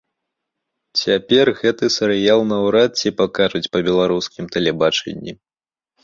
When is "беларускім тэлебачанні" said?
3.89-5.31